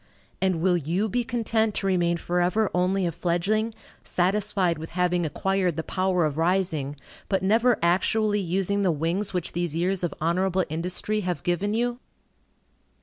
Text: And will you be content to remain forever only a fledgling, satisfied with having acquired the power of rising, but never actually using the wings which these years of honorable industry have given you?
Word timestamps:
And 0.41 0.61
will 0.61 0.77
you 0.77 1.07
be 1.07 1.23
content 1.23 1.75
to 1.75 1.85
remain 1.85 2.17
forever 2.17 2.71
only 2.73 3.05
a 3.05 3.11
fledgling, 3.11 3.75
satisfied 4.03 4.79
with 4.79 4.89
having 4.97 5.27
acquired 5.27 5.75
the 5.75 5.83
power 5.83 6.25
of 6.25 6.39
rising, 6.39 6.95
but 7.29 7.43
never 7.43 7.77
actually 7.83 8.39
using 8.41 8.81
the 8.81 8.89
wings 8.91 9.31
which 9.31 9.51
these 9.51 9.75
years 9.75 10.03
of 10.03 10.11
honorable 10.19 10.65
industry 10.71 11.19
have 11.19 11.43
given 11.43 11.75
you? 11.75 11.99